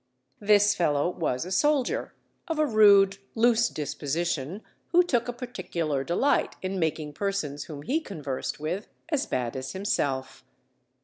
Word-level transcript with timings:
This 0.39 0.73
fellow 0.73 1.07
was 1.11 1.45
a 1.45 1.51
soldier, 1.51 2.15
of 2.47 2.57
a 2.57 2.65
rude, 2.65 3.19
loose 3.35 3.69
disposition, 3.69 4.63
who 4.87 5.03
took 5.03 5.27
a 5.27 5.31
particular 5.33 6.03
delight 6.03 6.55
in 6.63 6.79
making 6.79 7.13
persons 7.13 7.65
whom 7.65 7.83
he 7.83 7.99
conversed 8.01 8.59
with 8.59 8.87
as 9.09 9.27
bad 9.27 9.55
as 9.55 9.73
himself. 9.73 10.43